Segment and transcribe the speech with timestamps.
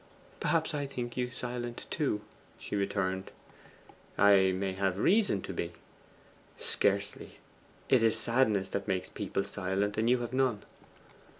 [0.39, 2.21] 'Perhaps I think you silent too,'
[2.57, 3.29] she returned.
[4.17, 5.73] 'I may have reason to be.'
[6.57, 7.37] 'Scarcely;
[7.87, 10.63] it is sadness that makes people silent, and you can have none.